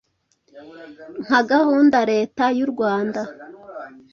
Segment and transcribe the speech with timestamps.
[1.25, 3.21] nka gahunda leta y’u Rwanda